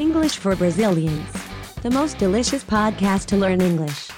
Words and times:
English 0.00 0.38
for 0.38 0.56
Brazilians. 0.56 1.30
The 1.82 1.90
most 1.90 2.18
delicious 2.18 2.64
podcast 2.64 3.28
to 3.28 3.36
learn 3.36 3.60
English. 3.60 4.08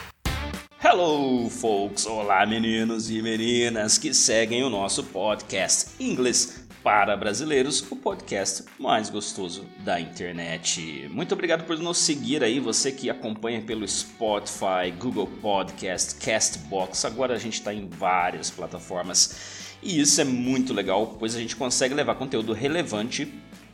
Hello, 0.78 1.50
folks! 1.50 2.06
Olá, 2.06 2.46
meninos 2.46 3.10
e 3.10 3.20
meninas 3.20 3.98
que 3.98 4.14
seguem 4.14 4.62
o 4.62 4.70
nosso 4.70 5.02
podcast 5.02 5.90
Inglês 5.98 6.64
para 6.84 7.16
Brasileiros, 7.16 7.84
o 7.90 7.96
podcast 7.96 8.62
mais 8.78 9.10
gostoso 9.10 9.64
da 9.80 10.00
internet. 10.00 11.08
Muito 11.10 11.32
obrigado 11.32 11.64
por 11.64 11.76
nos 11.80 11.98
seguir 11.98 12.44
aí, 12.44 12.60
você 12.60 12.92
que 12.92 13.10
acompanha 13.10 13.60
pelo 13.60 13.86
Spotify, 13.86 14.92
Google 14.96 15.26
Podcast, 15.26 16.14
Castbox. 16.24 17.04
Agora 17.04 17.34
a 17.34 17.38
gente 17.38 17.54
está 17.54 17.74
em 17.74 17.88
várias 17.88 18.50
plataformas 18.50 19.74
e 19.82 20.00
isso 20.00 20.20
é 20.20 20.24
muito 20.24 20.72
legal, 20.72 21.16
pois 21.18 21.34
a 21.34 21.40
gente 21.40 21.56
consegue 21.56 21.92
levar 21.92 22.14
conteúdo 22.14 22.52
relevante 22.52 23.32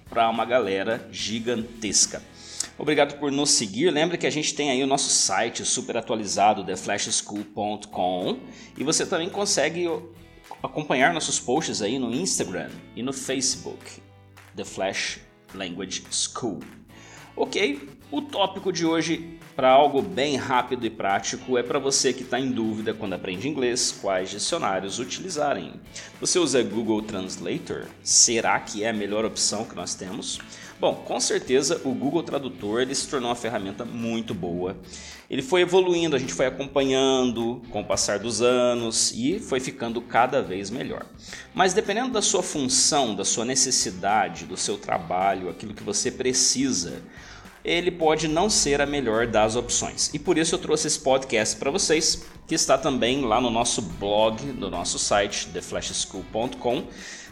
para 0.08 0.28
uma 0.28 0.44
galera 0.44 1.06
gigantesca. 1.10 2.22
Obrigado 2.78 3.18
por 3.18 3.32
nos 3.32 3.50
seguir. 3.50 3.90
Lembra 3.90 4.16
que 4.16 4.26
a 4.26 4.30
gente 4.30 4.54
tem 4.54 4.70
aí 4.70 4.82
o 4.82 4.86
nosso 4.86 5.10
site 5.10 5.64
super 5.64 5.96
atualizado, 5.96 6.64
theflashschool.com, 6.64 8.38
e 8.76 8.84
você 8.84 9.04
também 9.04 9.28
consegue 9.28 9.88
acompanhar 10.62 11.12
nossos 11.12 11.40
posts 11.40 11.82
aí 11.82 11.98
no 11.98 12.12
Instagram 12.14 12.70
e 12.94 13.02
no 13.02 13.12
Facebook, 13.12 14.00
The 14.54 14.64
Flash 14.64 15.18
Language 15.54 16.04
School. 16.10 16.77
Ok, 17.40 17.88
o 18.10 18.20
tópico 18.20 18.72
de 18.72 18.84
hoje, 18.84 19.38
para 19.54 19.70
algo 19.70 20.02
bem 20.02 20.34
rápido 20.34 20.84
e 20.84 20.90
prático, 20.90 21.56
é 21.56 21.62
para 21.62 21.78
você 21.78 22.12
que 22.12 22.24
está 22.24 22.40
em 22.40 22.50
dúvida 22.50 22.92
quando 22.92 23.12
aprende 23.12 23.48
inglês 23.48 23.92
quais 23.92 24.28
dicionários 24.28 24.98
utilizarem. 24.98 25.74
Você 26.20 26.40
usa 26.40 26.60
Google 26.64 27.00
Translator? 27.00 27.84
Será 28.02 28.58
que 28.58 28.82
é 28.82 28.88
a 28.88 28.92
melhor 28.92 29.24
opção 29.24 29.64
que 29.64 29.76
nós 29.76 29.94
temos? 29.94 30.40
Bom, 30.80 30.96
com 30.96 31.20
certeza 31.20 31.80
o 31.84 31.94
Google 31.94 32.24
Tradutor 32.24 32.80
ele 32.80 32.94
se 32.94 33.06
tornou 33.06 33.28
uma 33.28 33.36
ferramenta 33.36 33.84
muito 33.84 34.34
boa. 34.34 34.76
Ele 35.30 35.42
foi 35.42 35.60
evoluindo, 35.60 36.16
a 36.16 36.18
gente 36.18 36.32
foi 36.32 36.46
acompanhando 36.46 37.60
com 37.70 37.82
o 37.82 37.84
passar 37.84 38.18
dos 38.18 38.40
anos 38.40 39.12
e 39.14 39.38
foi 39.38 39.60
ficando 39.60 40.00
cada 40.00 40.40
vez 40.40 40.70
melhor. 40.70 41.04
Mas 41.54 41.74
dependendo 41.74 42.10
da 42.10 42.22
sua 42.22 42.42
função, 42.42 43.14
da 43.14 43.26
sua 43.26 43.44
necessidade, 43.44 44.46
do 44.46 44.56
seu 44.56 44.78
trabalho, 44.78 45.50
aquilo 45.50 45.74
que 45.74 45.82
você 45.82 46.10
precisa, 46.10 47.02
ele 47.62 47.90
pode 47.90 48.26
não 48.26 48.48
ser 48.48 48.80
a 48.80 48.86
melhor 48.86 49.26
das 49.26 49.54
opções. 49.54 50.10
E 50.14 50.18
por 50.18 50.38
isso 50.38 50.54
eu 50.54 50.58
trouxe 50.58 50.86
esse 50.86 51.00
podcast 51.00 51.56
para 51.56 51.70
vocês, 51.70 52.24
que 52.46 52.54
está 52.54 52.78
também 52.78 53.22
lá 53.22 53.38
no 53.38 53.50
nosso 53.50 53.82
blog, 53.82 54.42
no 54.44 54.70
nosso 54.70 54.98
site, 54.98 55.48
theflashschool.com 55.48 56.84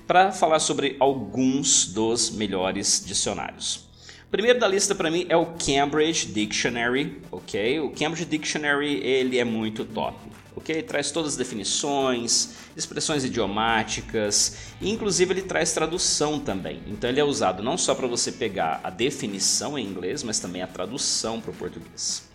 para 0.07 0.31
falar 0.31 0.59
sobre 0.61 0.97
alguns 1.01 1.87
dos 1.87 2.31
melhores 2.31 3.03
dicionários. 3.05 3.87
Primeiro 4.29 4.59
da 4.59 4.67
lista 4.67 4.93
para 4.93 5.09
mim 5.09 5.25
é 5.29 5.37
o 5.37 5.47
Cambridge 5.47 6.27
Dictionary, 6.27 7.23
ok? 7.31 7.79
O 7.79 7.91
Cambridge 7.91 8.25
Dictionary 8.25 8.97
ele 8.97 9.39
é 9.39 9.45
muito 9.45 9.85
top, 9.85 10.19
ok? 10.57 10.83
Traz 10.83 11.13
todas 11.13 11.33
as 11.33 11.37
definições, 11.37 12.55
expressões 12.77 13.25
idiomáticas, 13.25 14.73
e 14.81 14.91
inclusive 14.91 15.33
ele 15.33 15.43
traz 15.43 15.73
tradução 15.73 16.41
também. 16.41 16.83
Então 16.89 17.09
ele 17.09 17.21
é 17.21 17.25
usado 17.25 17.63
não 17.63 17.79
só 17.79 17.95
para 17.95 18.09
você 18.09 18.33
pegar 18.33 18.81
a 18.83 18.91
definição 18.91 19.79
em 19.79 19.87
inglês, 19.87 20.25
mas 20.25 20.41
também 20.41 20.61
a 20.61 20.67
tradução 20.67 21.41
para 21.41 21.53
o 21.53 21.55
português. 21.55 22.29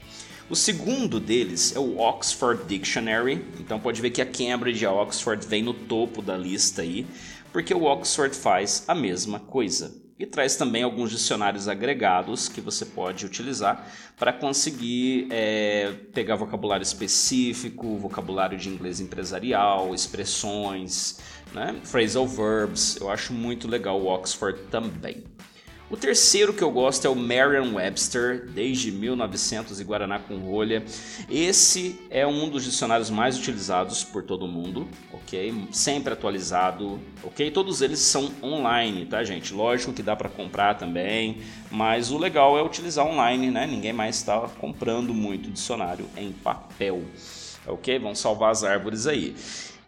O 0.50 0.56
segundo 0.56 1.20
deles 1.20 1.76
é 1.76 1.80
o 1.80 2.00
Oxford 2.00 2.64
Dictionary. 2.70 3.46
Então 3.60 3.82
pode 3.82 4.02
ver 4.02 4.12
que 4.12 4.22
a 4.22 4.26
Cambridge 4.26 4.82
e 4.82 4.88
a 4.88 4.94
Oxford 4.94 5.46
vem 5.46 5.62
no 5.62 5.74
topo 5.74 6.22
da 6.22 6.38
lista 6.38 6.84
aí, 6.84 7.06
porque 7.52 7.74
o 7.74 7.84
Oxford 7.84 8.34
faz 8.34 8.86
a 8.88 8.96
mesma 8.96 9.42
coisa. 9.42 10.00
E 10.22 10.26
traz 10.28 10.56
também 10.56 10.84
alguns 10.84 11.10
dicionários 11.10 11.68
agregados 11.68 12.48
que 12.48 12.62
você 12.62 12.86
pode 12.86 13.26
utilizar 13.26 13.88
para 14.20 14.32
conseguir 14.32 15.28
é, 15.32 15.94
pegar 16.14 16.36
vocabulário 16.36 16.84
específico, 16.84 17.98
vocabulário 17.98 18.56
de 18.56 18.70
inglês 18.70 19.00
empresarial, 19.00 19.96
expressões, 19.96 21.18
né? 21.56 21.76
phrasal 21.84 22.28
verbs. 22.28 22.98
Eu 22.98 23.10
acho 23.10 23.34
muito 23.34 23.68
legal 23.68 24.00
o 24.00 24.06
Oxford 24.06 24.60
também. 24.70 25.24
O 25.92 25.98
terceiro 25.98 26.54
que 26.54 26.64
eu 26.64 26.72
gosto 26.72 27.06
é 27.06 27.10
o 27.10 27.16
Merriam-Webster, 27.16 28.48
desde 28.48 28.94
1900 28.94 29.78
e 29.78 29.84
Guaraná 29.84 30.20
com 30.20 30.38
rolha. 30.38 30.86
Esse 31.30 32.00
é 32.10 32.26
um 32.26 32.48
dos 32.48 32.64
dicionários 32.64 33.10
mais 33.10 33.38
utilizados 33.38 34.02
por 34.02 34.24
todo 34.24 34.48
mundo, 34.48 34.88
ok? 35.12 35.68
Sempre 35.70 36.14
atualizado, 36.14 36.98
ok? 37.22 37.52
Todos 37.52 37.82
eles 37.82 38.00
são 38.00 38.32
online, 38.42 39.06
tá, 39.06 39.22
gente? 39.26 39.54
Lógico 39.54 39.92
que 39.92 40.02
dá 40.02 40.16
para 40.16 40.30
comprar 40.30 40.78
também, 40.78 41.42
mas 41.70 42.10
o 42.10 42.18
legal 42.18 42.58
é 42.58 42.64
utilizar 42.64 43.06
online, 43.06 43.52
né? 43.52 43.68
Ninguém 43.68 43.92
mais 43.92 44.16
está 44.16 44.40
comprando 44.48 45.14
muito 45.14 45.52
dicionário 45.52 46.06
em 46.16 46.32
papel, 46.32 47.04
ok? 47.68 48.00
Vamos 48.00 48.20
salvar 48.20 48.52
as 48.52 48.64
árvores 48.64 49.08
aí. 49.08 49.36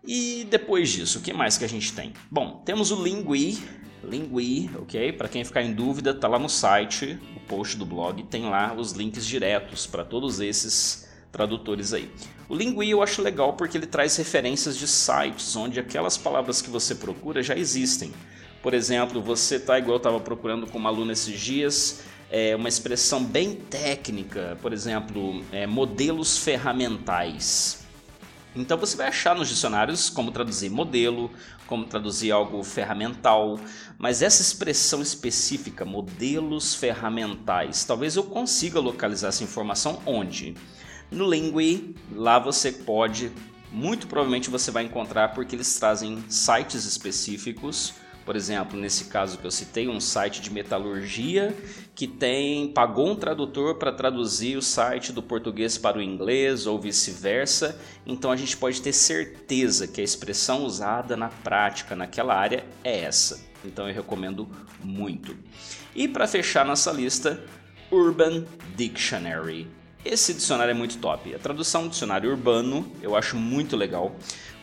E 0.06 0.46
depois 0.50 0.90
disso, 0.90 1.20
o 1.20 1.22
que 1.22 1.32
mais 1.32 1.58
que 1.58 1.64
a 1.64 1.70
gente 1.70 1.94
tem? 1.94 2.12
Bom, 2.30 2.62
temos 2.66 2.92
o 2.92 3.02
Lingui, 3.02 3.58
Lingui, 4.04 4.70
ok? 4.78 5.14
Para 5.14 5.28
quem 5.28 5.44
ficar 5.44 5.62
em 5.62 5.74
dúvida, 5.74 6.14
tá 6.14 6.28
lá 6.28 6.38
no 6.38 6.50
site, 6.50 7.18
o 7.36 7.40
post 7.42 7.78
do 7.78 7.86
blog, 7.86 8.24
tem 8.24 8.50
lá 8.50 8.74
os 8.74 8.92
links 8.92 9.26
diretos 9.26 9.88
para 9.88 10.04
todos 10.04 10.40
esses 10.40 11.10
tradutores 11.32 11.94
aí. 11.94 12.10
O 12.48 12.56
Lingui 12.56 12.90
eu 12.90 13.02
acho 13.02 13.22
legal 13.22 13.54
porque 13.54 13.78
ele 13.78 13.88
traz 13.88 14.16
referências 14.18 14.78
de 14.78 14.88
sites 14.88 15.56
onde 15.56 15.80
aquelas 15.80 16.18
palavras 16.18 16.62
que 16.62 16.70
você 16.70 16.94
procura 16.94 17.42
já 17.42 17.56
existem. 17.56 18.12
Por 18.62 18.74
exemplo, 18.74 19.22
você 19.22 19.60
tá 19.60 19.78
igual 19.78 19.96
eu 19.96 19.98
estava 19.98 20.20
procurando 20.20 20.68
com 20.68 20.78
uma 20.78 20.90
aluna 20.90 21.14
esses 21.14 21.40
dias, 21.40 22.04
é, 22.32 22.56
uma 22.56 22.70
expressão 22.70 23.24
bem 23.24 23.56
técnica, 23.56 24.58
por 24.62 24.72
exemplo, 24.72 25.44
é, 25.52 25.68
modelos 25.68 26.38
ferramentais. 26.38 27.83
Então 28.56 28.78
você 28.78 28.96
vai 28.96 29.08
achar 29.08 29.36
nos 29.36 29.50
dicionários 29.50 30.10
como 30.10 30.32
traduzir 30.32 30.70
modelo, 30.70 31.32
como 31.66 31.86
traduzir 31.86 32.32
algo 32.32 32.64
ferramental, 32.64 33.60
mas 33.98 34.22
essa 34.22 34.42
expressão 34.42 35.02
específica, 35.02 35.84
modelos 35.84 36.76
ferramentais, 36.76 37.84
talvez 37.84 38.16
eu 38.16 38.24
consiga 38.24 38.80
localizar 38.80 39.30
essa 39.30 39.44
informação 39.44 40.02
onde? 40.06 40.56
No 41.10 41.30
Lingui, 41.30 41.96
lá 42.12 42.38
você 42.38 42.72
pode, 42.72 43.32
muito 43.72 44.08
provavelmente 44.08 44.50
você 44.50 44.70
vai 44.70 44.84
encontrar 44.84 45.34
porque 45.34 45.56
eles 45.56 45.74
trazem 45.80 46.24
sites 46.30 46.86
específicos 46.86 47.94
por 48.26 48.36
exemplo, 48.36 48.80
nesse 48.80 49.06
caso 49.06 49.38
que 49.38 49.46
eu 49.46 49.52
citei, 49.52 49.88
um 49.88 50.00
site 50.00 50.42
de 50.42 50.50
metalurgia 50.50 51.56
que 51.94 52.08
tem 52.08 52.70
pagou 52.70 53.12
um 53.12 53.16
tradutor 53.16 53.76
para 53.76 53.92
traduzir 53.92 54.58
o 54.58 54.62
site 54.62 55.12
do 55.12 55.22
português 55.22 55.78
para 55.78 55.98
o 55.98 56.02
inglês 56.02 56.66
ou 56.66 56.80
vice-versa. 56.80 57.80
Então 58.06 58.32
a 58.32 58.36
gente 58.36 58.56
pode 58.56 58.82
ter 58.82 58.94
certeza 58.94 59.88
que 59.88 60.00
a 60.00 60.04
expressão 60.04 60.64
usada 60.64 61.18
na 61.18 61.30
prática 61.30 61.96
naquela 61.96 62.34
área 62.34 62.66
é 62.84 63.02
essa. 63.02 63.44
Então 63.66 63.88
eu 63.88 63.94
recomendo 63.94 64.48
muito. 64.82 65.36
E 65.96 66.08
para 66.08 66.28
fechar 66.28 66.66
nossa 66.66 66.92
lista, 66.92 67.44
Urban 67.92 68.46
Dictionary. 68.76 69.68
Esse 70.04 70.34
dicionário 70.34 70.72
é 70.72 70.74
muito 70.74 70.98
top. 70.98 71.34
A 71.34 71.40
tradução 71.40 71.88
dicionário 71.88 72.30
urbano 72.30 72.92
eu 73.02 73.16
acho 73.16 73.38
muito 73.38 73.78
legal. 73.78 74.16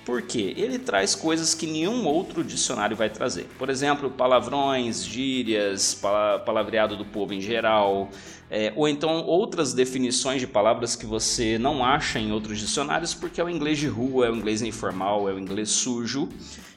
Porque 0.04 0.54
ele 0.56 0.78
traz 0.78 1.14
coisas 1.14 1.54
que 1.54 1.66
nenhum 1.66 2.06
outro 2.06 2.42
dicionário 2.42 2.96
vai 2.96 3.10
trazer. 3.10 3.48
Por 3.58 3.68
exemplo, 3.68 4.10
palavrões, 4.10 5.04
gírias, 5.04 5.94
palavreado 5.94 6.96
do 6.96 7.04
povo 7.04 7.34
em 7.34 7.40
geral, 7.40 8.08
é, 8.50 8.72
ou 8.74 8.88
então 8.88 9.24
outras 9.26 9.72
definições 9.72 10.40
de 10.40 10.46
palavras 10.46 10.96
que 10.96 11.06
você 11.06 11.56
não 11.58 11.84
acha 11.84 12.18
em 12.18 12.32
outros 12.32 12.58
dicionários, 12.58 13.14
porque 13.14 13.40
é 13.40 13.44
o 13.44 13.48
inglês 13.48 13.78
de 13.78 13.86
rua, 13.86 14.26
é 14.26 14.30
o 14.30 14.34
inglês 14.34 14.62
informal, 14.62 15.28
é 15.28 15.32
o 15.32 15.38
inglês 15.38 15.68
sujo. 15.70 16.28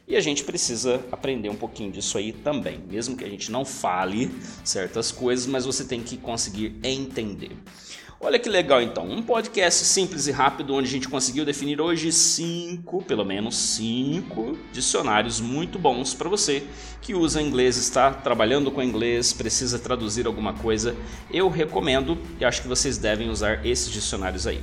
E 0.06 0.18
a 0.18 0.20
gente 0.20 0.44
precisa 0.44 1.04
aprender 1.12 1.50
um 1.50 1.56
pouquinho 1.56 1.90
disso 1.90 2.18
aí 2.18 2.34
também, 2.34 2.78
mesmo 2.90 3.16
que 3.16 3.24
a 3.24 3.30
gente 3.30 3.50
não 3.50 3.64
fale 3.64 4.30
certas 4.64 5.12
coisas, 5.12 5.48
mas 5.48 5.66
você 5.66 5.86
tem 5.86 6.04
que 6.04 6.18
conseguir 6.18 6.78
entender. 6.84 7.52
Olha 8.20 8.40
que 8.40 8.48
legal 8.48 8.82
então, 8.82 9.06
um 9.10 9.22
podcast 9.22 9.84
simples 9.84 10.28
e 10.28 10.32
rápido 10.32 10.74
onde 10.74 10.88
a 10.88 10.92
gente 10.92 11.10
conseguiu 11.10 11.44
definir 11.44 11.82
hoje 11.82 12.12
cinco, 12.12 13.02
pelo 13.14 13.24
menos 13.24 13.56
cinco 13.56 14.58
dicionários 14.72 15.40
muito 15.40 15.78
bons 15.78 16.16
para 16.16 16.28
você 16.28 16.64
que 17.00 17.14
usa 17.14 17.40
inglês, 17.40 17.78
está 17.78 18.10
trabalhando 18.10 18.72
com 18.72 18.82
inglês, 18.82 19.32
precisa 19.32 19.78
traduzir 19.78 20.26
alguma 20.26 20.52
coisa. 20.54 20.96
Eu 21.32 21.48
recomendo 21.48 22.18
e 22.40 22.44
acho 22.44 22.64
que 22.64 22.68
vocês 22.68 22.98
devem 22.98 23.30
usar 23.30 23.64
esses 23.64 23.92
dicionários 23.92 24.48
aí. 24.48 24.60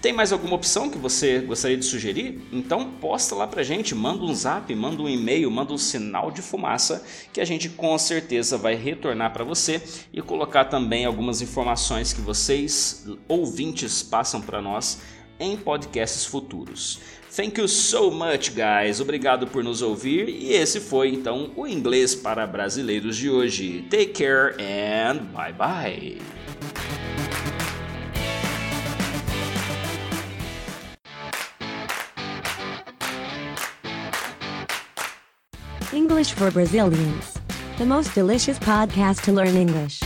Tem 0.00 0.10
mais 0.10 0.32
alguma 0.32 0.56
opção 0.56 0.88
que 0.88 0.96
você 0.96 1.40
gostaria 1.40 1.76
de 1.76 1.84
sugerir? 1.84 2.40
Então 2.50 2.92
posta 2.92 3.34
lá 3.34 3.46
pra 3.46 3.62
gente, 3.62 3.94
manda 3.94 4.24
um 4.24 4.34
zap, 4.34 4.74
manda 4.74 5.02
um 5.02 5.08
e-mail, 5.08 5.50
manda 5.50 5.74
um 5.74 5.78
sinal 5.78 6.30
de 6.30 6.40
fumaça 6.40 7.04
que 7.30 7.42
a 7.42 7.44
gente 7.44 7.68
com 7.68 7.98
certeza 7.98 8.56
vai 8.56 8.74
retornar 8.74 9.34
para 9.34 9.44
você 9.44 9.82
e 10.14 10.22
colocar 10.22 10.64
também 10.64 11.04
algumas 11.04 11.42
informações 11.42 12.14
que 12.14 12.22
vocês 12.22 13.06
ouvintes 13.28 14.02
passam 14.02 14.40
para 14.40 14.62
nós 14.62 14.98
em 15.38 15.56
podcasts 15.56 16.24
futuros. 16.24 17.00
Thank 17.34 17.58
you 17.58 17.66
so 17.66 18.10
much, 18.10 18.50
guys. 18.50 19.00
Obrigado 19.00 19.46
por 19.46 19.64
nos 19.64 19.80
ouvir. 19.80 20.28
E 20.28 20.52
esse 20.52 20.80
foi 20.80 21.08
então 21.08 21.50
o 21.56 21.66
inglês 21.66 22.14
para 22.14 22.46
brasileiros 22.46 23.16
de 23.16 23.30
hoje. 23.30 23.86
Take 23.88 24.08
care 24.08 24.54
and 24.60 25.24
bye 25.32 25.52
bye. 25.52 26.18
English 35.92 36.32
for 36.32 36.50
Brazilians. 36.50 37.38
The 37.78 37.86
most 37.86 38.14
delicious 38.14 38.58
podcast 38.58 39.24
to 39.24 39.32
learn 39.32 39.56
English. 39.56 40.01